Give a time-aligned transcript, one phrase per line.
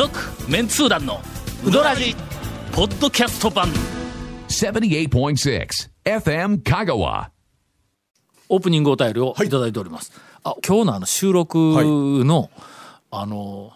[0.00, 0.18] 続
[0.48, 1.20] メンツー団の
[1.62, 2.16] ウドラジ
[2.72, 3.68] ポッドキャスト版。
[4.48, 5.68] 78.6
[6.06, 7.28] FM Kagawa.
[8.48, 9.50] オープニングお便りをい。
[9.50, 10.10] ただいております、
[10.42, 11.58] あ今日のあの収録
[12.24, 12.48] の、
[13.10, 13.74] あの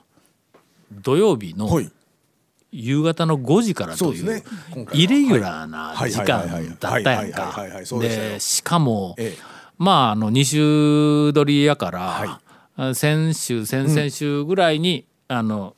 [0.93, 1.93] 土曜日のはい。
[2.73, 4.43] 夕方の5時からという
[4.95, 6.27] イレギュラーな時間
[6.81, 7.03] だったやんはい。
[7.03, 7.05] はい。
[7.05, 7.17] はい。
[7.17, 7.33] はい。
[7.33, 7.71] かはい。
[7.71, 7.87] はい。
[7.87, 9.43] そうでしたよでしかも、ええ
[9.77, 12.41] まああの2週撮りやから、は
[12.79, 14.81] あ先週先々週ぐらい。
[14.81, 15.77] に、あの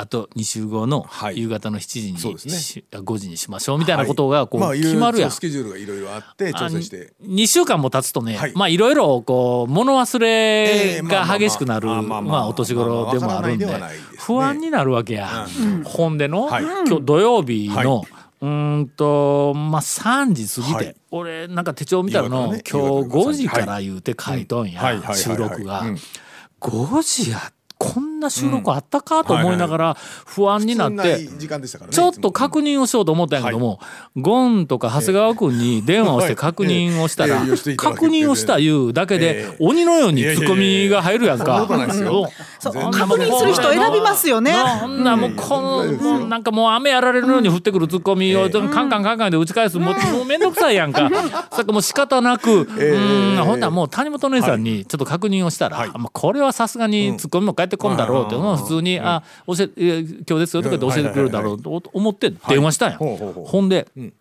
[0.00, 1.38] あと2週後のはい。
[1.38, 2.54] 夕方の7時にそうですね。
[2.54, 5.30] し5時にしましょうみたいなことがこうまあ決まるやん。
[5.30, 7.14] そうスケジュールがいろいろあって調整して。
[7.24, 8.52] 2週間も経つとね、はい。
[8.54, 13.66] まあいろいろこう物忘れが激しくなるまあまあまあまあお年頃でもあるんで
[14.18, 15.48] 不安になるわけや。
[15.84, 16.62] ほんでの、はい。
[16.62, 18.04] 今日土曜日の、は
[18.40, 20.96] うーんとまあ3時過ぎて、はい。
[21.10, 22.62] 俺なんか手帳見たらの、ね。
[22.70, 23.48] 今日夕方の5時。
[23.48, 24.98] から言うて書いとんや、はい。
[24.98, 25.02] はい。
[25.02, 25.08] はい。
[25.08, 25.18] はい。
[25.18, 25.80] 収録が。
[25.80, 25.98] うん。
[26.60, 31.28] 5時やこんな収録あったかと思いながら不安になって。
[31.90, 33.78] ちょっと確認をしようと思ったんやけども、
[34.16, 37.40] ゴンとか長谷川君に電話をして 確認をしたら、
[37.76, 41.66] 確認をしたいうだけでええ鬼のようにツッコミが入るやんか。
[41.68, 51.08] 確認する人選びますよねんならもうこのなんかもう雨やられるように降ってくるツッコミをカンカンカンカンで打ち返すもうもうめんどくさいやんか。
[51.52, 62.98] さっきもう仕方なく、うんほんならもう谷本姉さんにちょっと確認をしたら、これはさすがにツッコミも返ってこんだろうって、うんまあ普通に、あ教ええ今日ですよとか教えてくれるだろうと思って電話したんや。
[62.98, 64.12] ほんで、ん。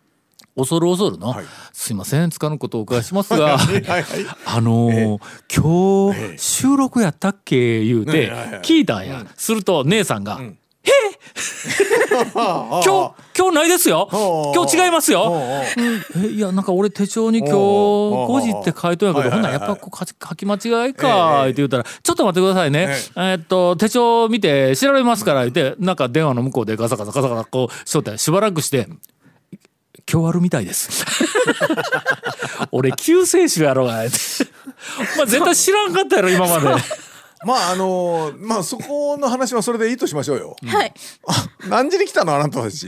[0.55, 3.57] 恐る恐るの、はいすいませんつかぬことをお伺いしますが
[4.45, 5.19] あのー
[5.55, 7.83] 今日収録やったっけ？
[7.85, 8.31] 言うて
[8.63, 10.53] 聞いたんや、すると姉さんが「え
[12.33, 12.87] 今日
[13.37, 14.07] 今日ないですよ。
[14.11, 15.33] 今日違いますよ」
[16.31, 22.89] いやなんか俺手帳に今日おう5時って書いとんやけどほんならやっぱこう書き間違いかって言うたら「ちょっと待ってくださいね。
[23.15, 28.17] えーっと手帳見て調べますから」言ってなんか電話の向こうでガサガサガサガサこうしとったんや。
[28.17, 28.87] しばらくして
[30.11, 31.05] 「今日あるみたいです」
[32.71, 34.05] 俺救世主やろが。
[34.05, 34.17] っ て
[35.17, 36.67] まあ絶対知らんかったやろ今まで
[37.45, 40.55] まああのーまあそこの話はそれでいいとしましょうよ。
[40.65, 40.93] はい。
[41.69, 42.87] 何時に来たのあなたたち？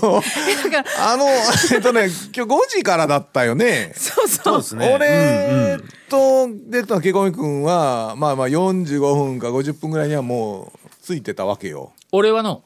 [0.00, 0.26] 今日。
[1.00, 1.24] あの
[1.72, 3.94] えっとね今日5時からだったよね。
[3.96, 4.24] そ
[4.56, 4.78] うそう。
[4.80, 5.78] 俺
[6.08, 11.92] と出たけこみ君はまあまあ45分か50分ぐらいにはもうついてたわけよ。
[12.12, 12.62] 俺はの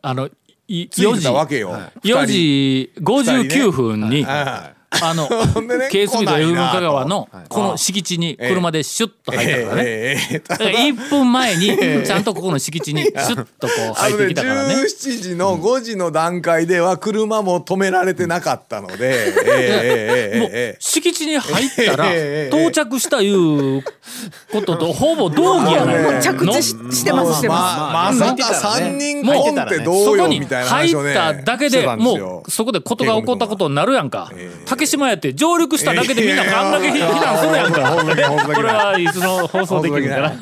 [0.00, 0.28] あの
[0.68, 1.76] い4ついて時たわけよ。
[2.02, 5.28] 4時59分に、ああの、
[5.62, 9.82] ねない F なと文香川のこの敷地に車でシュッとあ入ったからね。
[9.82, 10.38] ええええええ。
[10.40, 14.74] だから1分前にちゃんとここの敷地にシュッとこうあのね入ってきたからね。
[14.74, 19.08] 17時の5時の段階では車も止められてなかったので、もう
[19.46, 23.82] ええ敷地に入ったらええ到着したいう
[24.52, 26.20] ことと ほぼ同義やないか。
[26.20, 28.12] 着地ししてますしてます。
[28.12, 38.52] ままさか三人もうコンってどそうこによみたいな入っ話をねただけでもうそこでことが起こったことになるやんかええ竹島やって上陸しただけでみんなあんだけ避難するやんか。
[38.52, 40.32] これはいつの放送できるかな。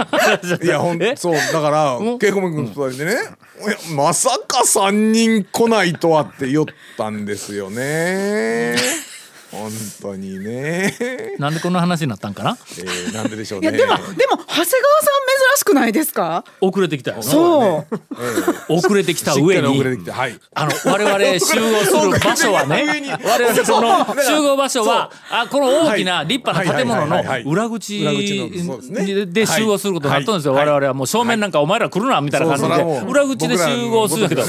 [0.62, 6.64] いやほんえそうだからケイコミ君と二人でね、いやまさか三人来ないとはって言っ
[6.96, 8.76] たんですよね。
[9.52, 9.68] 本
[10.00, 10.94] 当にね、
[11.38, 12.56] なんでこんな話になったんかな？
[12.78, 13.68] えー、なんででしょうね。
[13.68, 14.66] いやでもでも長谷川
[15.70, 16.44] くないですか？
[16.60, 17.12] 遅れてきた。
[17.12, 17.98] よそう。
[18.74, 19.82] 遅れてきた上に。
[20.54, 26.26] あの我々集合する場所はね我々その集合場所はあこの大きなはい。
[26.26, 28.00] 立派な建物の裏口
[29.32, 30.54] で集合することになったんですよ。
[30.54, 30.66] はい。
[30.66, 33.00] 我々はもう正面なんかお前ら来るなみたいな感じで。
[33.08, 34.42] 裏口で集合するけど。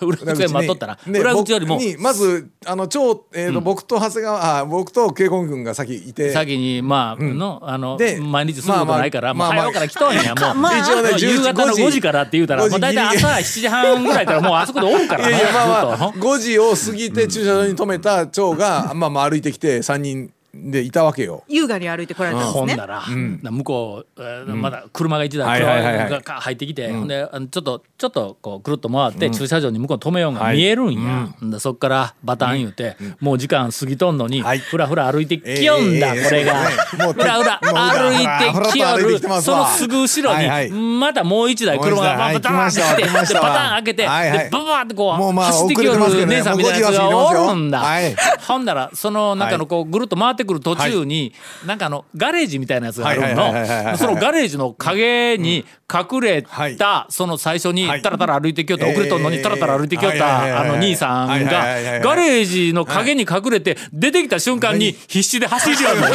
[0.00, 0.98] 裏口で待っとったら。
[1.06, 6.32] ね裏口よりもまずあの超、えーと僕と長谷川あ僕とケイコミ君が先いて。
[6.32, 11.98] 先にまあのあので毎日することないからまあまあ早うから来とんやもうまあ一応ね夕方の5時。
[12.00, 16.28] からって言うたら5時もう大体朝7時半ぐらいからもうあそこでおるからいやいやまあまあずっと。
[16.28, 20.30] 5時を過ぎて駐車場に止めた長が、まあまあ歩いてきて3人
[20.64, 21.44] でいたわけよ。
[21.48, 22.60] 優雅に歩いてこられたんですね。
[22.60, 22.86] ほんな。
[22.86, 23.02] ら、
[23.50, 27.08] 向こう、えーまだ車が一台がが入ってきて、ほん。
[27.08, 34.58] でちょっとちょっとこうくるっと回って、駐車場に向こう止めようが見えるんや、でそっからバタン言うて、もう時間過ぎとんのに、はい。
[34.58, 40.70] ふらふら歩いてきよんだ、ええこれが、ふらふら歩いてきよるそのすぐ後ろに、はいはい。
[40.70, 44.38] またもう一台車がバタンって来て、でバタン開けて、はいはい。
[44.44, 47.48] でババーってこう、もうまあ走ってきよる姉さんみたいなやつがもう5時は過ぎてますよ。
[47.48, 48.16] おるんだ、はい。
[48.46, 51.32] ほんならその中のこうぐるっと回ってくくる途中に、
[51.66, 66.12] なんかあのガレージみたいなやつがあるはいはいはいはいはいはいのそのガレージの影に隠れはいたその最初にはいタラタラ歩いてきよったえー遅れとんのにタラタラ歩いてきよっはいはいはいはいたあの兄さんはいがはいはいはいガレージの影に隠れて出てきた瞬間に必死で走りよるのさ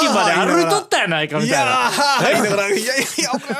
[0.00, 1.90] きまで歩いとったやないかみいたいな。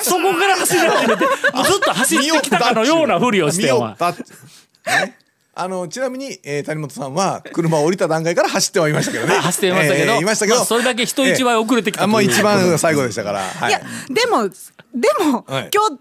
[0.02, 3.96] そこから走り始めて、ずっと走ってきたかのようなふりをして、見お前。
[5.60, 9.34] あのちなみに、えー、谷本さんは車を降りた段階から走ってはいましたけどね。
[9.40, 13.72] 走っていましたけど、えーいましたけど、まあそれだけ人一倍遅れてきたあもうという一番最後でしたから、はい。
[13.72, 14.48] やでも
[14.94, 15.70] でも、はい。
[15.72, 15.98] 今日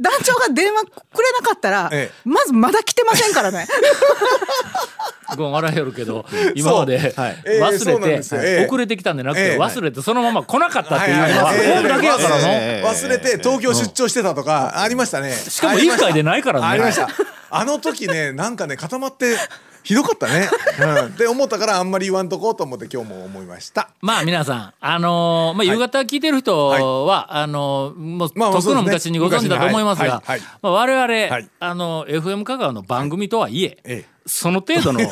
[0.00, 0.88] 団長が電話く
[1.22, 2.28] れなかったら、ええ。
[2.28, 3.66] まずまだ来てませんからね。
[5.36, 6.24] ごめん笑いよるけど、
[6.54, 7.42] 今まではい。
[7.44, 8.40] えー忘れて、ですよ。
[8.42, 8.66] ええ。
[8.66, 9.58] 遅れてきたんじゃなくて、ええ。
[9.58, 12.36] 忘れてそのまま来なかったっていうのは、はいはいだけやからの。
[12.48, 15.32] えー忘れて東京出張してたとかありましたね。
[15.32, 16.66] しかも一回でないからね。
[16.66, 17.08] ありました
[17.56, 19.36] あの時ね なんかね固まって
[19.84, 20.48] ひどかったね、
[20.80, 23.90] うん、って思ったからあんまり言わんとこうと思って今日も思いました。
[24.00, 26.68] まあ皆さん、あのーまあ、夕方聞いてる人
[27.06, 30.22] は、あのーもう、まあとっくの昔にご存知だと思いますが、はいはい。
[30.24, 31.48] はいまあ、我々、はい。
[31.60, 34.14] あの FM 香川の番組とはいえ、ええ。
[34.26, 35.06] その程度の と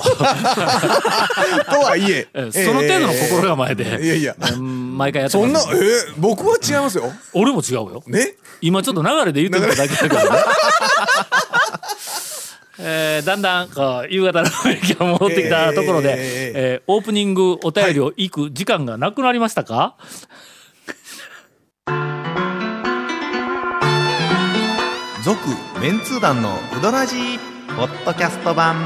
[1.81, 2.29] はいえ。
[2.33, 4.35] えその程度の心構えで、いやいや。
[4.55, 7.13] うん毎回やってそんなえー、僕は違いますよ。
[7.35, 8.03] 俺も違うよ。
[8.07, 8.37] ね。
[8.63, 10.45] 今ちょっと流れで言ってみただけだからね
[12.79, 19.97] えーだんだんこう夕方の雰囲気が戻ってきたところで、ええーオープニングお便りを行く時間がなくなりましたか、
[25.25, 25.39] 続
[25.81, 27.39] メンツー団のウドラジー
[27.77, 28.77] ポッドキャスト版。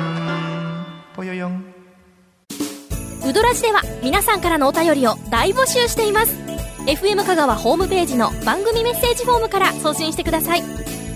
[1.15, 1.65] ぽよよん。
[3.27, 6.35] ウドラジでは皆さんからのお便りを大募集しています。
[6.87, 10.63] FM 香川ホームページの番組メッセージフォームから送信してください。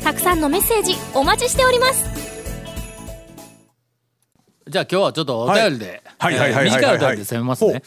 [0.03, 2.20] たくさんのメッセージお待ちしております
[4.71, 6.39] じゃあ今日はちょっとお便りで、はい。
[6.39, 7.83] はいはいはいはいえー短いお便りで攻めますね。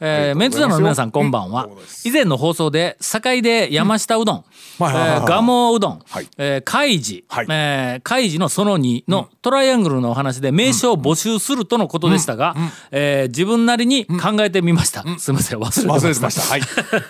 [0.00, 1.68] えーメンツの皆さんこんばんは、
[2.04, 4.44] 以前の放送で堺で山下うどん、
[4.78, 5.18] はいはいはいはい。
[5.18, 6.28] えー蒲生うどん、はい。
[6.36, 7.46] えー海事、はい。
[7.48, 12.54] えー海事のその2のトライアングルのお話で名称を募集するとのことでしたが、
[12.90, 16.42] えー自分なりに考えてみました、すみません忘れてました忘れてました。
[16.42, 16.60] はい、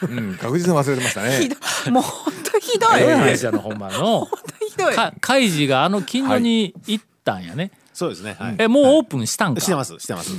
[0.03, 1.49] うん、確実に忘れてましたね。
[1.91, 4.29] もう本当ひどい、ええ本話やのほんまの
[4.61, 4.95] 当ひどい。
[4.95, 8.37] か海事があの近所に行ったんやね、そうですね。
[8.39, 8.57] はい。
[8.59, 10.31] えもうオープンしたんか、してます、してます。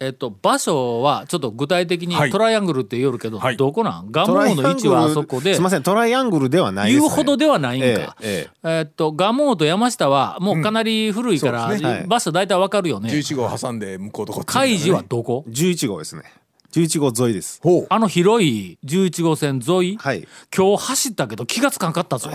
[0.00, 4.10] えっと、場所はちょっと具体的にはいトライアングルって言うるけど、はいどこなん？
[4.10, 7.08] 蒲生の位置はあそこですみません、トライアングルではないです、ね。
[7.08, 7.86] 言うほどではないんか。
[7.86, 13.08] ええええっと蒲生と山下はもうかなり古いから、うんねはい場所大体わかるよね。
[13.08, 15.44] 11号挟んで向こうとこっち海事はどこ？
[15.46, 16.24] え11号ですね。
[16.72, 17.60] 11号沿いです。
[17.62, 20.26] ほうあの広い11号線沿い、はい。
[20.54, 22.30] 今日走ったけど気がつかんかったぞ。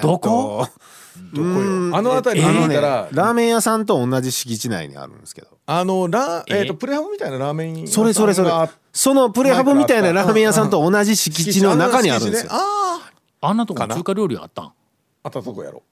[0.00, 0.64] どこ？
[1.32, 5.48] どこよあの辺りあのね、にいたら、ラーメン屋さんと同じ敷地内にあるんですけど。
[5.66, 8.50] あのラえっ、えとプレハブみたいなラーメン屋さんがそれそれそれ。
[8.92, 12.52] そのプレハブみたいなラーメン屋さんと同じ敷地の中にあるんですよ。
[12.52, 13.00] あ
[13.40, 14.72] ああんなとこ中華料理があったん？
[15.22, 15.82] あったとこやろ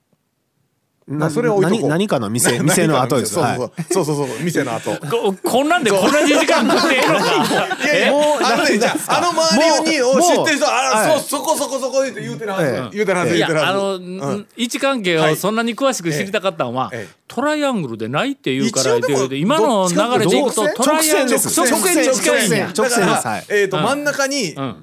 [1.07, 1.81] なそれは置いとこう。
[1.83, 3.33] 何何かの店、 店の後です。
[3.33, 3.57] そうはい。
[3.57, 4.27] そうそうそうそう。
[4.27, 4.91] そう店の後。
[5.07, 7.83] ここんなんでこんなに時間食ってええのか。
[7.83, 12.89] いやいやもうあのねじゃああの周りにもうを知ってる人あら、はいそうそこそこそこ言うて言うてるはず、ええ。
[12.91, 13.71] 言うてるはず言うてるはず。
[13.71, 14.47] あの、うん。
[14.57, 15.33] 位置関係はい。
[15.33, 17.15] をそんなに詳しく知りたかったのは、ええ。
[17.29, 22.71] トライアングルでないっていうから一応でも言うて今の流れでいくとトライアングル直線に近いんや。
[22.75, 23.05] 直線。
[23.05, 23.27] です。
[23.27, 23.45] はい。
[23.49, 23.83] えっ、と、うん。
[23.83, 24.75] 真ん中に、ん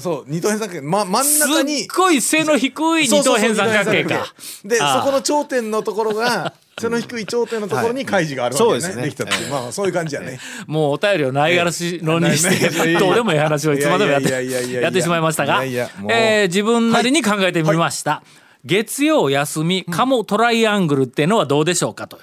[0.00, 4.26] そう二等辺三角形、ま、真んす中にっごい背の低い二等辺三角形か。
[4.64, 9.02] でそこの頂点のところが背の低い頂点のところに開示があるわけね、そうですね。
[9.04, 10.40] できたっていうまあそういう感じやね。
[10.66, 14.30] もうお便りをないがらしのにしてやどうでもいい話をいつまでもやって
[14.72, 15.88] やってしまいましたがいや。
[16.10, 18.22] えー自分なりに考えてみました
[18.64, 21.64] 月曜休みカモトライアングルっていうのはどう。
[21.64, 22.18] でしょうかと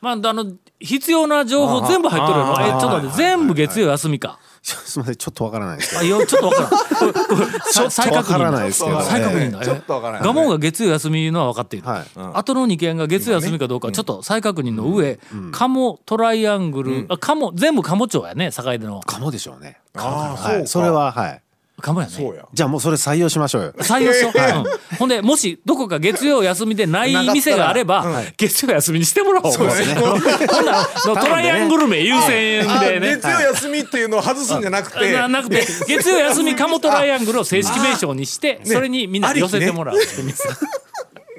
[0.00, 6.00] まああの必要な情報全部入っとるよえちょっと待って全部月曜休みかすみません、ちょっとわからないですけど。
[6.00, 6.04] あ。
[6.04, 6.70] いやちょっとわからん。
[6.70, 9.00] これこれちょっとわからないですけど。
[9.00, 9.50] 再確認。
[9.52, 12.04] だちょっとわからないガモンが月曜休みのは分かっている、はい。
[12.34, 15.18] 後の2件が月曜休みかどうかちょっと再確認の上、
[15.52, 19.78] カモトライアングル、あカモ全部カモ町やね境でのかもでしょうね。
[19.94, 20.66] ああ、はい。
[20.66, 21.42] それは、はい。
[21.80, 22.12] カモやね。
[22.12, 22.46] そうや。
[22.52, 23.72] じゃあもうそれ採用しましょうよ。
[23.78, 24.98] 採用しよう、うん。
[24.98, 29.52] ほんでもしどこか月曜休みでない店があれば、月曜休みにしてもらおう。
[29.52, 29.94] そうですね。
[30.00, 33.16] ほんならトライアングル名優先あでね。
[33.16, 35.12] 月曜休みっていうのを外すんじゃなくて。
[35.12, 35.66] ななくて。
[35.86, 39.96] 月曜休みカモトライアングルを正式名称にしてそれにみんな寄せてもらう。
[39.96, 40.24] ってい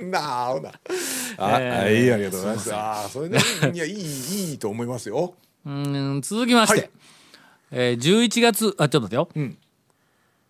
[0.04, 0.72] うなあほな。
[1.38, 1.82] あ、えー。
[1.84, 2.74] あいいありがとうございます。
[2.74, 3.38] ああそれで
[3.74, 5.36] いやいいいいと思いますよ。
[5.66, 6.90] うん続きまして、はい。
[7.72, 9.58] えー、11月あちょっと待ってよ、うん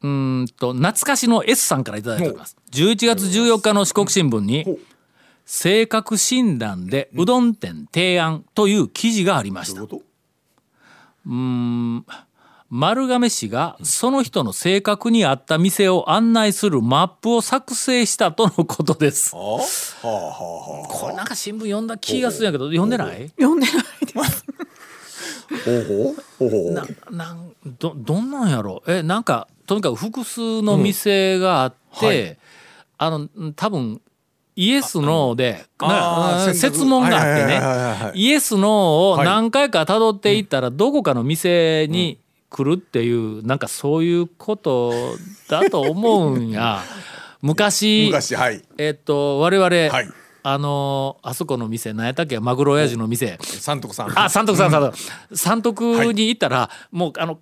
[0.07, 2.55] んと懐かしの S さんからいただいております。
[2.71, 4.79] 11月14日の四国新聞に
[5.45, 9.81] 性格診断でうどん店提案という記事がありました。
[9.81, 10.03] どういうこ
[11.27, 12.05] うん
[12.73, 19.35] 丸亀市がその人の性格に合った店を案内するマップを作成したとのことです。
[19.35, 19.59] はあは
[20.03, 20.87] あはあ。
[20.87, 23.27] これなんか新聞読んだ気がするんやけど読んでない？
[23.37, 24.40] 読んでないです
[26.73, 28.83] ななんどどんなんやろ？
[28.87, 32.37] えなんかとにかく複数の店があって、
[32.97, 34.01] あの多分
[34.55, 35.65] イエスノーで
[36.53, 38.69] 設問があってはいはいはいはいはいねイエスノー
[39.19, 44.93] を何回か辿っていったらどこかの店に来るっていうなんかそういうこと
[45.47, 46.81] だと思うんや。
[47.41, 48.13] 昔
[48.77, 50.09] えっと我々、はい
[50.43, 53.37] あのあそこの店何やったっけマグロ親父の店。
[53.41, 54.19] 三徳さん。
[54.19, 54.97] あ三徳さん三徳
[55.35, 57.39] 三徳に行ったら、もうあの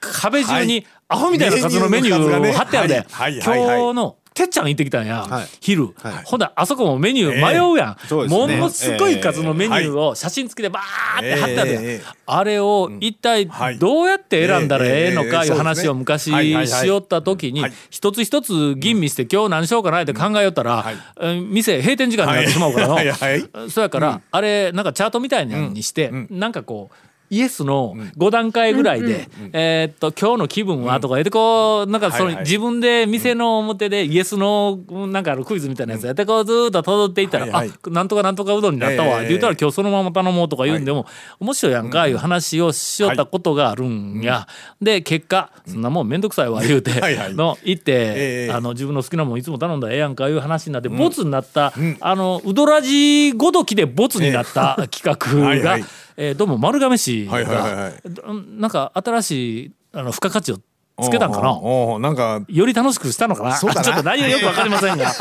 [0.00, 3.40] 壁中にアホみたいな数のメニューを貼ってあるで、はい。
[3.40, 3.58] はい。
[3.60, 3.66] はい。
[3.66, 3.80] はい。
[3.80, 5.48] 今日のてっちゃん行ってきたんや、はい。
[5.60, 8.56] 昼、ほんだらあそこもメニュー迷うやん、そうですね。
[8.56, 11.90] ものすごい数のメニューを写真付きでバーって貼ってあるやん、ええ。
[11.92, 13.78] ええあれを一体はい。
[13.78, 15.50] どうやって選んだらええのかいうええ。
[15.50, 15.56] ええ。
[15.56, 17.72] 話を昔しよった時にはい。
[17.90, 20.96] 一つ一つ吟味して今日何しようかなって考えよったら、はい。
[21.20, 23.10] えー店閉店時間になってしまうからの、はい。
[23.10, 23.50] はい。
[23.70, 39.24] そうやから、あれなんかチャートみたいなのにして、なんかこうイエスの5段階ぐらいで、えーっと今日の気分はとか言ってこうなんかその、自分で店の表でイエスのなんかあのクイズみたいなやつやってこうずーっと辿っていったら、あなんとかなんとかうどんになったわ、ええ。
[39.26, 41.06] って言ったら今日そのまま頼もうとか言うんでも、
[41.40, 44.46] 面白いやんかいう話をしよったことがあるんや、
[44.80, 46.92] で結果そんなもんめんどくさいわ言うて
[47.34, 48.52] の行って、ええ。
[48.52, 55.78] あの自分の好きなもんいつも頼んだらええやんかいう話になって、ボツになった、あのうどらじごときでボツになった企画が、
[56.20, 57.92] えーどうも丸亀市が、はいはいはいはい。
[58.04, 60.56] どなんか新しいあの付加価値を
[61.00, 61.52] つけたんかな？
[61.56, 63.54] おうおなんかより楽しくしたのかな？
[63.54, 63.82] そうだな。
[63.86, 65.06] ちょっと内容よくわかりませんが、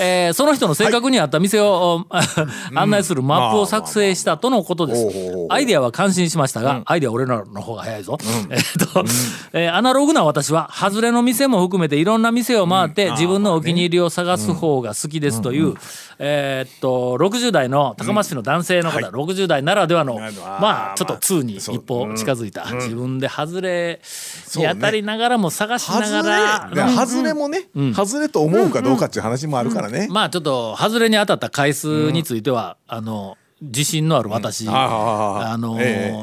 [0.00, 2.04] えーその人の性格に合った店を、
[2.74, 5.06] 案内するマップを作成したとのことです。
[5.50, 8.18] アイデアは感心しましたが、アイデア俺らの方が早いぞ、
[8.50, 9.04] えーっと、
[9.52, 15.74] えーアナログな私は外れの店も含めていろんな店を回って自分のお気に入りを探す方が好きですという、
[16.18, 20.14] えーっと60代の高松市の男性の方、60代ならではの、
[20.60, 24.00] まあちょっと2に一歩近づいた、自分で外れ
[24.56, 26.82] に当たりながらも探しながら、外れ。
[26.90, 35.48] で外れもね、外れと思うかどうかっていう話もあるからね、まあちょっと外れに当たった回数については、あの自信のある私、はいはいはいは。
[35.50, 36.14] いあのーえ。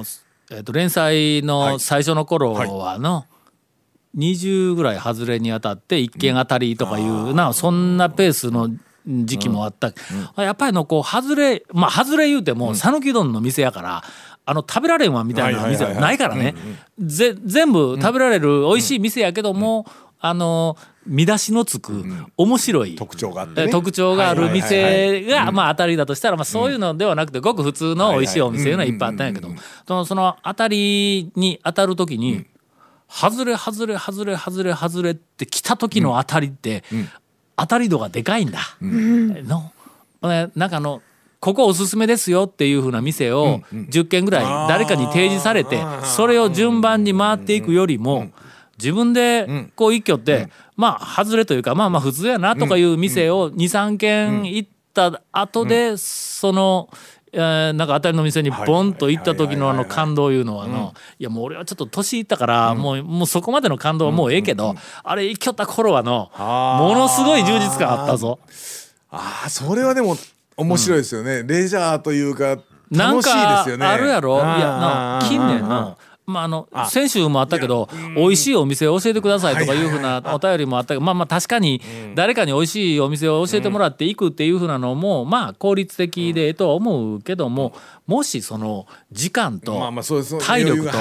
[0.52, 2.70] えっと連載の最初の頃はい。
[2.70, 3.26] はの、
[4.18, 8.70] 20ぐらい外れに当たって1件当たりとかいうな、そんなペースの
[9.06, 9.94] 時期もあった、
[10.38, 14.04] やっぱりのこう外れまあ外れ言うても讃岐、うどんの店やから
[14.46, 16.56] あの食べられんわみたいな店はないからね。
[17.00, 19.86] ぜ全部食べられる美味しい店やけども、
[20.20, 22.04] あの見出しのつく
[22.38, 29.50] 面白い、特徴があって特徴がある店がまあ当たりだとしたらまあそういうのではなくてごく普通の美味しいお店いうのはいっぱいあったんやけど
[29.88, 32.46] そのその当たりに当たる時に
[33.10, 36.84] 外れ外れ外れ外れ外れって来た時の当たりって
[37.56, 38.60] 当たり度がでかいんだ。
[38.82, 39.72] の
[40.24, 41.02] ねなんかあの
[41.40, 48.32] ここおすすめですよっていうふうな店を10軒ぐらい誰かに提示されてそれを順番に回っていくよりも
[48.78, 56.90] 自分でこう一挙ってまあ外れというかまあまあ普通やなとかいう店を23軒行った後でその。
[57.38, 68.40] えーなんか当たりの店にボンと行った時のあの感動いうのはあのいやもう俺はちょっと年いったからもうもうそこまでの感動はもうええけどあれ行きよった頃はのものすごい充実感あったぞ。
[69.12, 70.16] ああそれはでも
[70.56, 72.58] 面白いですよね、レジャーというか
[72.90, 73.86] なん楽しいかですよね。
[73.86, 74.38] あるやろ？
[74.38, 81.82] いやな近年のまああの先週もあったけど美味しいお店を教えてくださいとかいうふうなお便りもあったけどまあまあ確かに
[82.16, 87.74] 誰かに美味しいお店を教えてもらって行くっていうふうなのもまあ効率的でええとは思うけども
[88.08, 89.80] もしその時間と
[90.42, 90.98] 体力と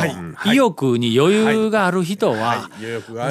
[0.50, 2.70] 意欲に余裕がある人は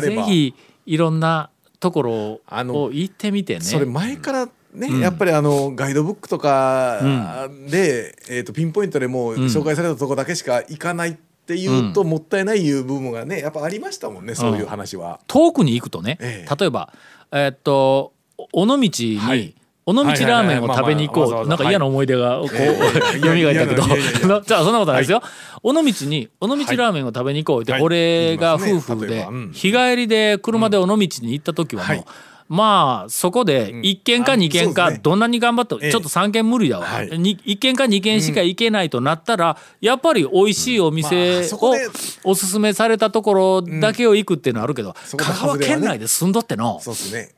[0.02, 3.62] ぜひいろんなところあのを行ってみてね。
[3.62, 15.20] それ前からね、やっぱりあのガイドブックとかで、えー、とピンポイントでもう紹介されたとこだけしか行かないっていうと、もったいないいう部分がねやっぱありましたもんねそういう話は。
[15.28, 16.56] 遠くに行くとね、ええ。
[16.56, 16.94] 例えば、
[17.32, 18.14] えーっと
[18.52, 19.56] 尾道に、はい。
[19.86, 25.22] 尾道ラーメンを食べに行こう、なんか嫌な思い出がこう、 蘇ったけどじゃあそんなことないですよ、
[25.62, 27.82] 尾道に尾道ラーメンを食べに行こうって、はい。
[27.82, 29.30] 俺が夫婦で、例えば。
[29.30, 29.52] うん。
[29.54, 32.06] 日帰りで車で尾道に行った時はもう、はい
[32.54, 35.92] まあそこで1軒か2軒かどんなに頑張ってもええ。
[35.92, 37.10] ちょっと3軒無理だわ、はい。
[37.18, 41.76] に1軒か2軒しか行けないとなったらやっぱり美味しいおま店を
[42.24, 46.80] おすすめされたところだけを行くっていうのはあるけど香川県内で住んどっての？
[46.80, 47.32] そうですね。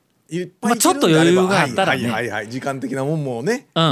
[0.59, 2.47] まあちょっと余裕があったらね。
[2.49, 3.67] 時間的なもんもね。
[3.75, 3.83] うん、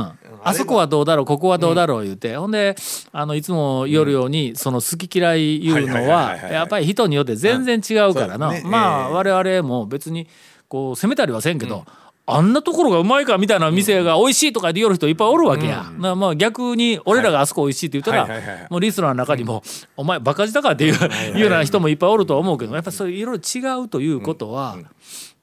[0.44, 1.26] あそこはどうだろう？
[1.26, 2.04] ここはどうだろう？
[2.04, 2.76] 言うて、ほんで
[3.12, 9.14] あのいつも夜ようにその好き嫌いいうのはやっぱり人によって全然違うからな、まあ、ええ。
[9.14, 10.28] 我々も別に
[10.74, 11.86] こう責めたりはせんけど、
[12.26, 15.86] あんなところがうまいかみたいな店が美味しいとか言って夜る人いっぱいおるわけや。
[16.00, 19.62] なまあ逆に俺らがあそこ美味しいって言ったら、もうリスナーの中にも
[19.96, 24.80] 「お前バカ舌か」っていういうような人もいっぱいおるとは思うけどやっぱそういういろいろ違うということは、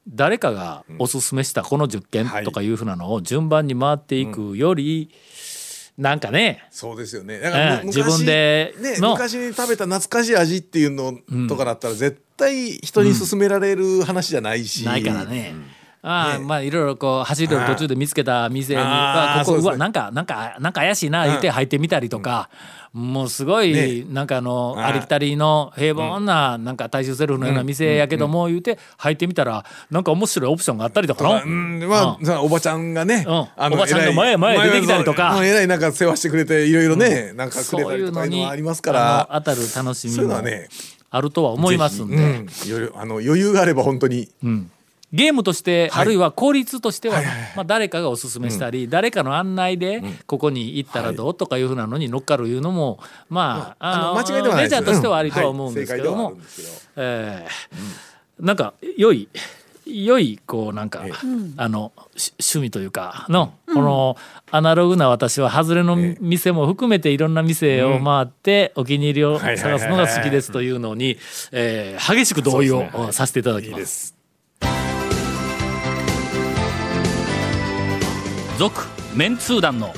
[0.09, 5.11] 誰かがおすすめしたこの10件とかいうふうなのを順番に回っていくより、
[5.97, 7.39] なんかねそうですよね。
[7.85, 11.13] 自分で昔に食べた懐かしい味っていうの
[11.47, 15.55] とかだったら絶対人に勧められる話じゃないし、ないからね。
[16.03, 16.45] ああね。
[16.45, 22.49] まあいろいろこう走る途中で見つけた店にあここそうわなんかなんかなんか怪しいな言って入ってみたりとか、
[22.95, 24.05] もうすごいね。
[24.09, 31.25] なんかあのありきたりの平凡ななんか大衆セルフのような店やけども言うて入ってみたらなんか面白いオプションがあったりとか。
[31.25, 31.43] の。
[31.45, 31.81] うん。
[31.87, 33.35] まあ、さおばちゃんがね、うん。
[33.75, 35.37] おばちゃんが偉い前へ前へ出てきたりとか。
[35.37, 35.47] うん。
[35.47, 40.17] えらいなんか世話してくれていろいろね、なんかくれたりとかいうのいうのにはありますかあらの当たる楽しみも。
[40.17, 40.69] そういうのはね
[41.11, 42.17] あるとは思いますんで。
[42.17, 44.29] うん、余裕あの余裕があれば本当に、
[45.13, 46.03] ゲームとして、はい。
[46.03, 47.53] あるいは効率としては、はいはいはい。
[47.57, 54.77] まあ、誰かがおすすめしたり、誰かの案内でここに行ったらどうとかいうふうなのに乗っかるいうのもまあ,、あ間違いではないです。
[54.77, 57.03] レジャーとしてはありとは思うんはいですけども、正解ではあるんですけど。
[57.03, 59.29] えーなんか良い
[59.93, 61.05] 良いこうなんか、
[61.57, 64.17] あのし趣味というかの、この
[64.51, 71.19] アナログな私は外れの店も含めていろんな店を回ってお気に入りを探すのが好きですというのに、
[71.53, 73.79] えー激しく同意をさせていただきま。
[73.79, 74.17] すす。
[78.59, 79.95] 続メンツー団の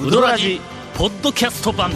[0.00, 0.60] ウドラジ
[0.96, 1.90] ポッドキャスト版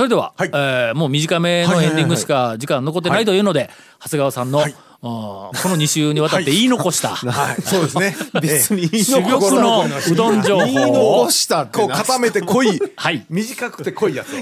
[0.00, 0.48] それでは、はい。
[0.50, 3.68] えーもう短めのエンディングしか時間残ってないというので、
[4.02, 4.74] 長谷川さんの、はい。
[5.02, 7.60] この2週にわたって言い残した、 はい。
[7.60, 8.16] そうですね。
[8.40, 11.18] 別に言い珠残玉のうどん情言い報を。
[11.24, 13.26] 残したこう固めて濃いはい。
[13.28, 14.38] 短くて濃いやつを。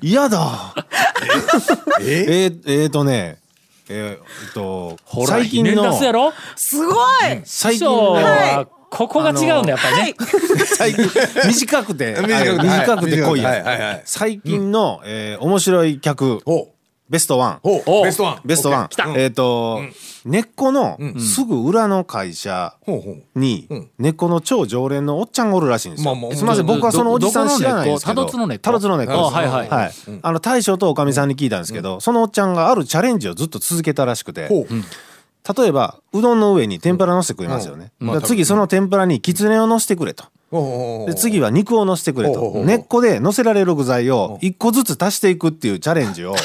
[0.00, 0.74] 嫌だ。
[2.00, 2.24] え？
[2.28, 2.46] え？
[2.46, 3.38] ー、えーとね
[3.88, 6.32] えー、えっとほら最近のすやろ？
[6.54, 7.42] すごい！
[7.44, 10.14] 最近のはここが違うんだやっぱりね、
[10.76, 11.04] 最近
[11.46, 13.42] 短くて短くて濃い
[14.04, 16.40] 最近の、えー面白い客
[17.10, 17.60] ベストワン。
[17.62, 18.40] ベストワン。
[18.44, 18.88] ベストワン。
[19.16, 19.82] えっ、と、
[20.24, 22.76] 根っこのすぐ裏の会社
[23.34, 23.90] にうん。
[23.98, 26.14] 根っこの超常連のおっちゃんがおるらしいんですよ。
[26.32, 28.22] すみませんど僕はそのおじさん知らないんですけど。
[28.22, 28.62] タロツの根っこ？
[28.62, 29.12] タロツの根っこ。
[29.12, 29.68] あはいはい。
[29.68, 29.92] はい。
[30.22, 34.48] あの大将とおかみさんに聞いたんですけど、そのおっちゃんがあるチャレンジをずっと続けたらしくて
[35.56, 40.24] 例えばうどんの上に天ぷら乗せて食いますよね、うんだから次その天ぷらにきつねを乗せてくれと。
[41.06, 42.62] で次は肉を乗せてくれと。
[42.64, 46.36] 根っこで乗せられる具材を一個ずつ足していくっていうチャレンジを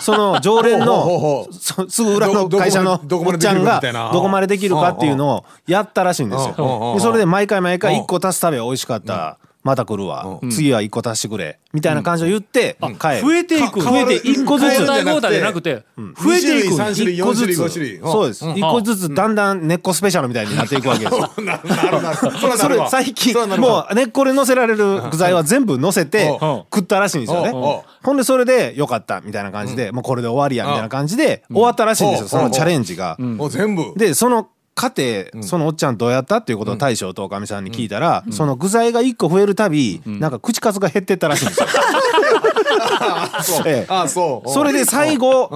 [0.00, 1.48] その常連の
[1.88, 4.12] すぐ裏の会社のおっちゃんがどこまでできるかみたいな。
[4.12, 6.94] どこまでできるかっていうのをやったらしいんですよ。
[6.94, 10.38] でそれで毎回毎回一個足すたび美味しかったまた来るわ。
[10.48, 11.58] 次は一個足してくれ。
[11.72, 13.22] みたいな感じを言って帰る。
[13.22, 13.82] 増えていく。
[13.82, 14.74] か増えて一個ずつ。
[14.74, 16.68] 交代交代じゃなくて、増えていく。
[16.68, 17.56] 2種類3種類一個ず4種類。
[17.56, 18.44] 5つ種類そうです。
[18.50, 21.14] 一個ずつだんだん根っこスペシャルみたいになっていくわけです。
[21.18, 26.38] よなるなるなるそれ最近もう根っこで乗せられる具材は全部乗せてうん。
[26.38, 27.50] 食ったらしいんですよね。
[27.50, 27.56] うん。
[27.56, 27.80] うん。
[28.04, 32.24] ほんでそれでよかったみたいな感じでもうこれで終わりやみたいな感じで終わったらしいんですよ。
[32.24, 32.28] うん。
[32.28, 33.16] そのチャレンジが。
[33.18, 34.92] もう全部でその家
[35.32, 41.66] 庭そのおっちゃんどうやったっていうことを大将とおかみさんに聞いたらその具材が1個増えるたびなんか口数が減ってったらしいんですよ。
[43.66, 43.92] ええ。
[43.92, 44.50] あそう。
[44.50, 45.48] それで最後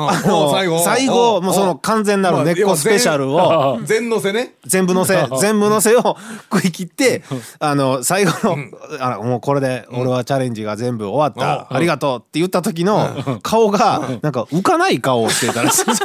[0.85, 1.41] 最後。
[1.43, 4.55] もうその完全なる根っこスペシャルを 全のせね。
[4.67, 6.17] 全部のせ全部のせを
[6.53, 7.23] 食い切って
[7.59, 8.57] あの最後の
[9.01, 16.01] あもうこれで俺はチャレンジが全部終わったありがとうって言った時の顔がなんか浮かない顔をしてたらしいです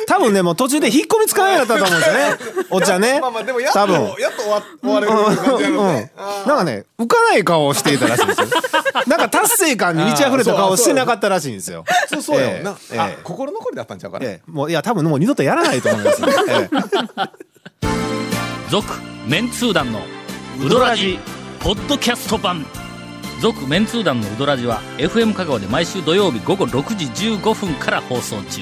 [0.11, 2.37] 多分ねもう途中で引っ込みつかないだったと思うんですよね。
[2.69, 3.21] おっちゃんね。
[3.21, 3.95] まあまあでもやっと多分。
[4.19, 6.57] やっと終わ終われる感じなのねうん、なん。
[6.57, 8.47] かね浮かない顔をしていたらしいんですよ。
[9.07, 11.85] なんか達成感に満ち溢れた顔をしてなかったらしいんですよ。
[12.09, 12.71] そうそうやもんな。
[12.71, 12.95] あえ。
[12.95, 13.23] えええ。
[13.23, 14.25] 心残りだったんちゃうかな。
[14.25, 14.51] ええ。
[14.51, 17.29] もういや多分もう二度とやらないと思います、え え
[18.69, 18.85] 続
[19.27, 20.01] メンツー団の
[20.61, 21.19] ウドラジ
[21.61, 22.65] ポッドキャスト版。
[23.39, 28.61] 続メンツー団のウドラジは FM 香川で毎週土曜日午後6時15分から放送中